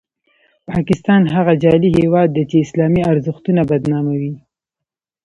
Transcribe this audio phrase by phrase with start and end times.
[0.71, 4.33] پاکستان هغه جعلي هیواد دی چې اسلامي ارزښتونه بدناموي.